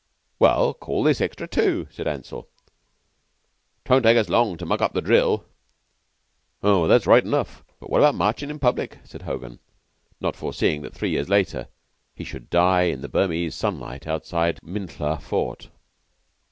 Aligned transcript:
"Well, 0.39 0.73
call 0.73 1.03
this 1.03 1.21
extra 1.21 1.47
tu," 1.47 1.87
said 1.91 2.07
Ansell. 2.07 2.47
"'Twon't 3.85 4.01
take 4.01 4.17
us 4.17 4.29
long 4.29 4.57
to 4.57 4.65
mug 4.65 4.81
up 4.81 4.93
the 4.93 5.01
drill." 5.03 5.45
"Oh, 6.63 6.87
that's 6.87 7.05
right 7.05 7.23
enough, 7.23 7.63
but 7.79 7.91
what 7.91 7.99
about 7.99 8.15
marchin' 8.15 8.49
in 8.49 8.57
public?" 8.57 8.97
said 9.03 9.21
Hogan, 9.21 9.59
not 10.19 10.35
foreseeing 10.35 10.81
that 10.81 10.95
three 10.95 11.11
years 11.11 11.29
later 11.29 11.67
he 12.15 12.23
should 12.23 12.49
die 12.49 12.85
in 12.85 13.01
the 13.01 13.09
Burmese 13.09 13.53
sunlight 13.53 14.07
outside 14.07 14.59
Minhla 14.63 15.21
Fort. 15.21 15.69